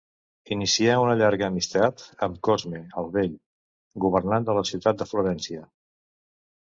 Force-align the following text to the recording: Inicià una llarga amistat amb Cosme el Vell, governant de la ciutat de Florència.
Inicià 0.53 0.93
una 1.01 1.17
llarga 1.19 1.49
amistat 1.51 2.01
amb 2.27 2.39
Cosme 2.49 2.81
el 3.03 3.11
Vell, 3.17 3.37
governant 4.07 4.49
de 4.49 4.57
la 4.61 4.65
ciutat 4.71 4.99
de 5.03 5.09
Florència. 5.13 5.63